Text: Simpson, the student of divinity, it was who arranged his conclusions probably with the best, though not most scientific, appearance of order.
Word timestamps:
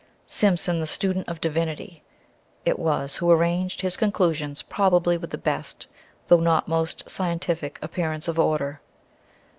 Simpson, 0.25 0.79
the 0.79 0.87
student 0.87 1.29
of 1.29 1.39
divinity, 1.39 2.01
it 2.65 2.79
was 2.79 3.17
who 3.17 3.29
arranged 3.29 3.81
his 3.81 3.95
conclusions 3.95 4.63
probably 4.63 5.15
with 5.15 5.29
the 5.29 5.37
best, 5.37 5.85
though 6.27 6.39
not 6.39 6.67
most 6.67 7.07
scientific, 7.07 7.77
appearance 7.83 8.27
of 8.27 8.39
order. 8.39 8.81